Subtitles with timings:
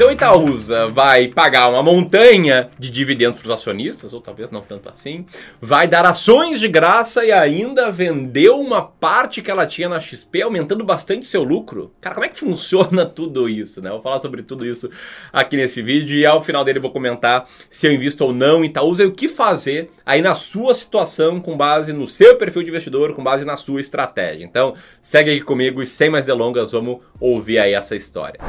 [0.00, 4.88] Então Itaúsa vai pagar uma montanha de dividendos para os acionistas, ou talvez não tanto
[4.88, 5.26] assim,
[5.60, 10.40] vai dar ações de graça e ainda vendeu uma parte que ela tinha na XP,
[10.40, 11.92] aumentando bastante seu lucro.
[12.00, 13.90] Cara, como é que funciona tudo isso, né?
[13.90, 14.88] vou falar sobre tudo isso
[15.30, 18.68] aqui nesse vídeo e ao final dele vou comentar se eu invisto ou não em
[18.68, 22.70] Itaúsa e o que fazer aí na sua situação com base no seu perfil de
[22.70, 24.46] investidor, com base na sua estratégia.
[24.46, 24.72] Então,
[25.02, 28.40] segue aqui comigo e sem mais delongas, vamos ouvir aí essa história.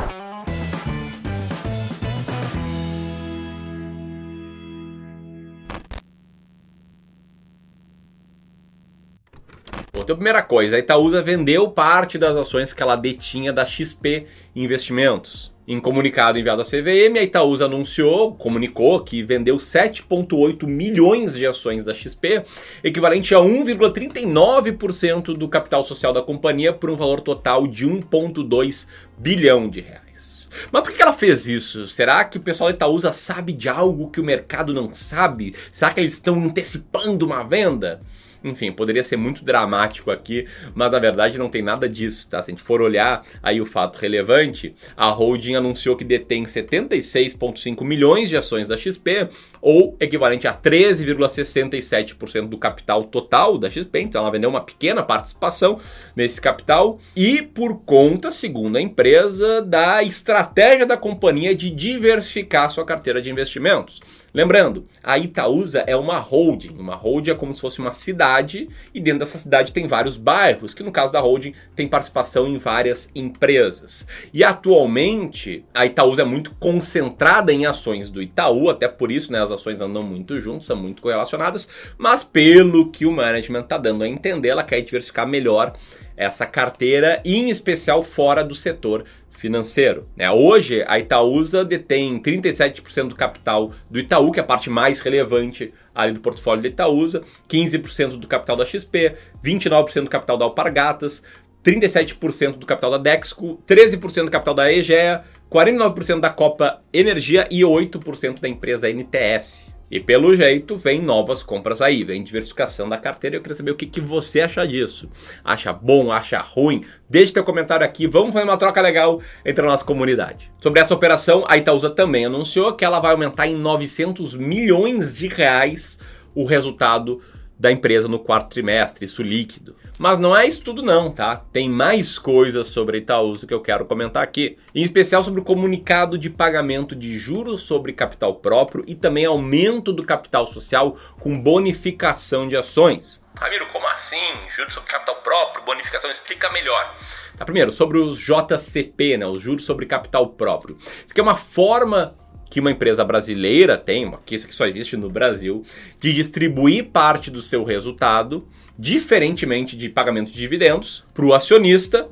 [10.04, 15.52] Então, primeira coisa, a Itaúsa vendeu parte das ações que ela detinha da XP Investimentos.
[15.68, 21.86] Em comunicado enviado à CVM, a Itaúsa anunciou, comunicou que vendeu 7,8 milhões de ações
[21.86, 22.42] da XP,
[22.84, 28.88] equivalente a 1,39% do capital social da companhia, por um valor total de 1,2
[29.20, 30.50] bilhão de reais.
[30.72, 31.88] Mas por que ela fez isso?
[31.88, 35.54] Será que o pessoal da Itaúsa sabe de algo que o mercado não sabe?
[35.72, 38.00] Será que eles estão antecipando uma venda?
[38.44, 42.42] Enfim, poderia ser muito dramático aqui, mas na verdade não tem nada disso, tá?
[42.42, 47.84] Se a gente for olhar aí o fato relevante, a holding anunciou que detém 76,5
[47.84, 49.30] milhões de ações da XP,
[49.62, 55.80] ou equivalente a 13,67% do capital total da XP, então ela vendeu uma pequena participação
[56.16, 62.86] nesse capital, e por conta, segundo a empresa, da estratégia da companhia de diversificar sua
[62.86, 64.00] carteira de investimentos.
[64.34, 66.78] Lembrando, a Itaúsa é uma holding.
[66.78, 70.74] Uma holding é como se fosse uma cidade e dentro dessa cidade tem vários bairros,
[70.74, 74.08] que no caso da holding tem participação em várias empresas.
[74.34, 79.42] E atualmente a Itaúsa é muito concentrada em ações do Itaú, até por isso né,
[79.42, 81.68] as ações andam muito juntas, são muito correlacionadas,
[81.98, 85.74] mas pelo que o management está dando a entender, ela quer diversificar melhor
[86.16, 89.06] essa carteira, em especial fora do setor
[89.42, 90.08] financeiro.
[90.16, 90.30] Né?
[90.30, 95.74] Hoje, a Itaúsa detém 37% do capital do Itaú, que é a parte mais relevante
[95.96, 101.24] ali do portfólio da Itaúsa, 15% do capital da XP, 29% do capital da Alpargatas,
[101.64, 107.62] 37% do capital da Dexco, 13% do capital da Egea, 49% da Copa Energia e
[107.62, 109.74] 8% da empresa NTS.
[109.92, 113.36] E pelo jeito vem novas compras aí, vem diversificação da carteira.
[113.36, 115.10] Eu queria saber o que, que você acha disso.
[115.44, 116.86] Acha bom, acha ruim?
[117.10, 120.50] Deixe teu comentário aqui, vamos fazer uma troca legal entre a nossa comunidade.
[120.62, 125.28] Sobre essa operação, a Itaúsa também anunciou que ela vai aumentar em 900 milhões de
[125.28, 126.00] reais
[126.34, 127.22] o resultado
[127.60, 129.76] da empresa no quarto trimestre, isso líquido.
[130.02, 131.44] Mas não é isso tudo não, tá?
[131.54, 135.44] Tem mais coisas sobre a Itaúsa que eu quero comentar aqui, em especial sobre o
[135.44, 141.40] comunicado de pagamento de juros sobre capital próprio e também aumento do capital social com
[141.40, 143.22] bonificação de ações.
[143.38, 144.18] Ramiro, como assim?
[144.50, 146.96] Juros sobre capital próprio, bonificação, explica melhor.
[147.38, 150.80] Tá, primeiro, sobre os JCP, né, os juros sobre capital próprio.
[150.80, 152.16] Isso aqui é uma forma
[152.52, 155.64] que uma empresa brasileira tem, uma que só existe no Brasil,
[156.02, 158.46] de distribuir parte do seu resultado,
[158.78, 162.10] diferentemente de pagamento de dividendos, para o acionista,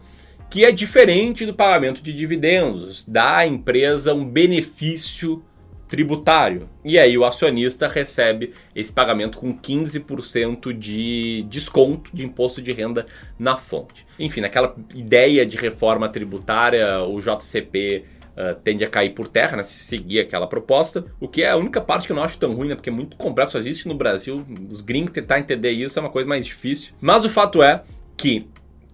[0.49, 5.43] que é diferente do pagamento de dividendos, dá à empresa um benefício
[5.89, 6.69] tributário.
[6.85, 13.05] E aí o acionista recebe esse pagamento com 15% de desconto de imposto de renda
[13.37, 14.05] na fonte.
[14.17, 18.05] Enfim, naquela ideia de reforma tributária, o JCP
[18.37, 21.05] uh, tende a cair por terra, né, se seguir aquela proposta.
[21.19, 22.93] O que é a única parte que eu não acho tão ruim, né, porque é
[22.93, 24.45] muito complexo, só existe no Brasil.
[24.69, 26.93] Os gringos tentar entender isso é uma coisa mais difícil.
[27.01, 27.83] Mas o fato é
[28.15, 28.47] que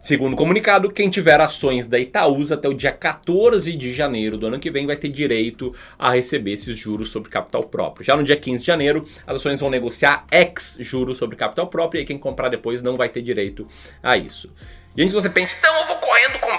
[0.06, 4.46] Segundo o comunicado, quem tiver ações da Itaúsa até o dia 14 de janeiro do
[4.46, 8.06] ano que vem vai ter direito a receber esses juros sobre capital próprio.
[8.06, 12.02] Já no dia 15 de janeiro, as ações vão negociar ex juros sobre capital próprio
[12.02, 13.68] e quem comprar depois não vai ter direito
[14.04, 14.54] a isso.
[14.96, 15.95] E antes você pensa, então eu vou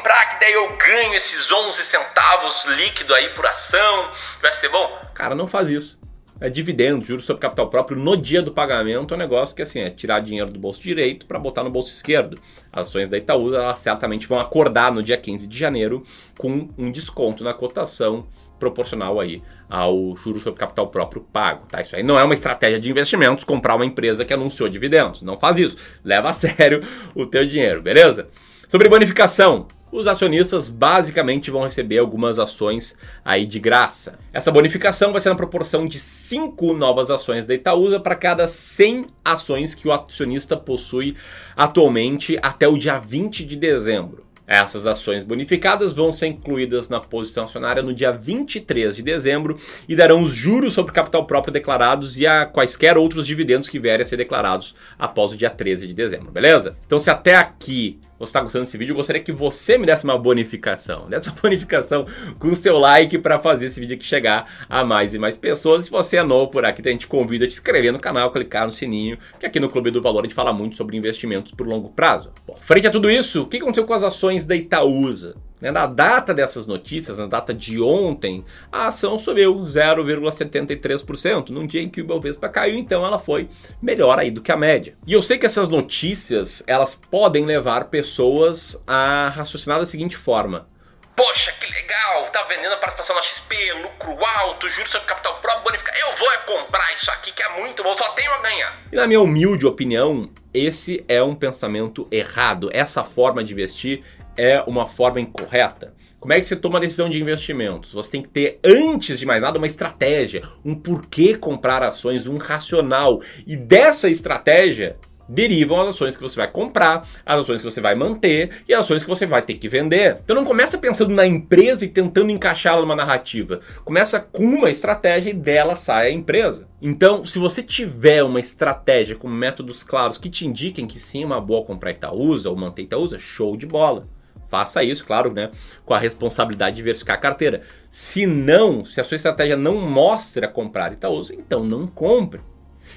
[0.06, 4.88] comprar, que daí eu ganho esses 11 centavos líquido aí por ação, vai ser bom?
[5.12, 5.98] Cara, não faz isso.
[6.40, 9.80] É dividendo, juros sobre capital próprio no dia do pagamento é um negócio que assim,
[9.80, 12.38] é tirar dinheiro do bolso direito para botar no bolso esquerdo.
[12.70, 16.04] As ações da Itaúsa elas certamente vão acordar no dia 15 de janeiro
[16.38, 18.28] com um desconto na cotação
[18.60, 21.80] proporcional aí ao juro sobre capital próprio pago, tá?
[21.80, 25.22] Isso aí não é uma estratégia de investimentos comprar uma empresa que anunciou dividendos.
[25.22, 25.76] Não faz isso.
[26.04, 26.80] Leva a sério
[27.14, 28.28] o teu dinheiro, beleza?
[28.68, 34.18] Sobre bonificação, os acionistas basicamente vão receber algumas ações aí de graça.
[34.32, 39.06] Essa bonificação vai ser na proporção de 5 novas ações da Itaúsa para cada 100
[39.24, 41.16] ações que o acionista possui
[41.56, 44.26] atualmente até o dia 20 de dezembro.
[44.46, 49.96] Essas ações bonificadas vão ser incluídas na posição acionária no dia 23 de dezembro e
[49.96, 54.06] darão os juros sobre capital próprio declarados e a quaisquer outros dividendos que vierem a
[54.06, 56.76] ser declarados após o dia 13 de dezembro, beleza?
[56.86, 60.04] Então, se até aqui você está gostando desse vídeo, eu gostaria que você me desse
[60.04, 61.06] uma bonificação.
[61.10, 62.06] Desse uma bonificação
[62.38, 65.84] com o seu like para fazer esse vídeo aqui chegar a mais e mais pessoas.
[65.84, 68.66] Se você é novo por aqui, a gente convida a te inscrever no canal, clicar
[68.66, 71.66] no sininho, que aqui no Clube do Valor a gente fala muito sobre investimentos por
[71.66, 72.32] longo prazo.
[72.46, 75.36] Bom, frente a tudo isso, o que aconteceu com as ações da Itaúsa?
[75.60, 81.48] Né, na data dessas notícias, na data de ontem, a ação subiu 0,73%.
[81.48, 83.48] Num dia em que o Ibovespa caiu, então ela foi
[83.80, 84.94] melhor aí do que a média.
[85.06, 90.68] E eu sei que essas notícias, elas podem levar pessoas a raciocinar da seguinte forma.
[91.16, 95.64] Poxa, que legal, tá vendendo a participação na XP, lucro alto, juros sobre capital próprio,
[95.64, 95.94] bonificar.
[95.98, 98.78] Eu vou é comprar isso aqui que é muito bom, só tenho a ganhar.
[98.92, 102.68] E na minha humilde opinião, esse é um pensamento errado.
[102.70, 104.04] Essa forma de investir
[104.36, 105.94] é uma forma incorreta?
[106.18, 107.92] Como é que você toma a decisão de investimentos?
[107.92, 112.36] Você tem que ter, antes de mais nada, uma estratégia, um porquê comprar ações, um
[112.36, 113.20] racional.
[113.46, 114.96] E dessa estratégia
[115.28, 118.80] derivam as ações que você vai comprar, as ações que você vai manter e as
[118.80, 120.18] ações que você vai ter que vender.
[120.24, 123.60] Então não começa pensando na empresa e tentando encaixá-la numa narrativa.
[123.84, 126.66] Começa com uma estratégia e dela sai a empresa.
[126.80, 131.26] Então, se você tiver uma estratégia com métodos claros que te indiquem que sim, é
[131.26, 134.02] uma boa comprar Itaúsa ou manter Itaúsa, show de bola.
[134.48, 135.50] Faça isso, claro, né?
[135.84, 137.62] Com a responsabilidade de diversificar a carteira.
[137.90, 142.40] Se não, se a sua estratégia não mostra comprar Itaúsa, então não compre.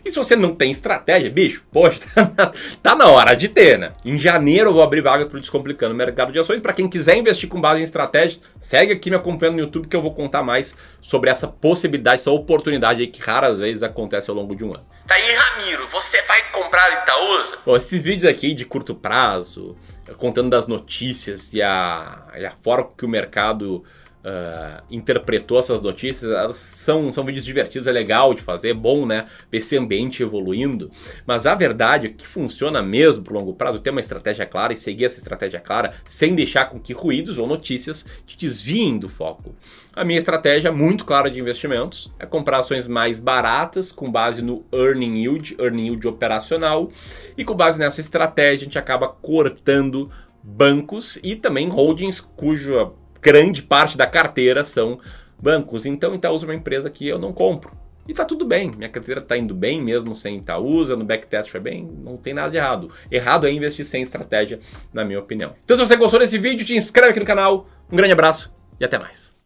[0.03, 2.51] E se você não tem estratégia, bicho, poxa, tá na,
[2.81, 3.93] tá na hora de ter, né?
[4.03, 6.61] Em janeiro eu vou abrir vagas para o Descomplicando o Mercado de Ações.
[6.61, 9.95] Para quem quiser investir com base em estratégias, segue aqui me acompanhando no YouTube que
[9.95, 14.35] eu vou contar mais sobre essa possibilidade, essa oportunidade aí que raras vezes acontece ao
[14.35, 14.85] longo de um ano.
[15.07, 17.57] Tá aí, Ramiro, você vai comprar Itaúsa?
[17.65, 19.75] Bom, esses vídeos aqui de curto prazo,
[20.17, 23.83] contando das notícias e a, e a forma que o mercado
[24.23, 29.05] uh, interpretou essas notícias, elas são, são vídeos divertidos, é legal de fazer, é bom,
[29.05, 29.27] né?
[29.51, 30.91] Ver esse ambiente evoluindo.
[31.25, 34.77] Mas a verdade é que funciona mesmo pro longo prazo ter uma estratégia clara e
[34.77, 39.55] seguir essa estratégia clara sem deixar com que ruídos ou notícias te desviem do foco.
[39.93, 44.63] A minha estratégia muito clara de investimentos é comprar ações mais baratas com base no
[44.73, 46.89] earning yield, earning yield operacional,
[47.37, 50.09] e com base nessa estratégia a gente acaba cortando
[50.41, 52.89] bancos e também holdings cuja
[53.21, 54.99] grande parte da carteira são
[55.41, 55.85] bancos.
[55.85, 57.71] Então Itaúsa é uma empresa que eu não compro.
[58.07, 61.59] E tá tudo bem, minha carteira tá indo bem mesmo sem Itaúsa, no backtest foi
[61.59, 62.91] bem, não tem nada de errado.
[63.11, 64.59] Errado é investir sem estratégia,
[64.91, 65.53] na minha opinião.
[65.63, 68.83] Então se você gostou desse vídeo, te inscreve aqui no canal, um grande abraço e
[68.83, 69.38] até mais.